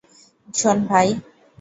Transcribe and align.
শোন, 0.53 0.77
ভাই। 0.89 1.07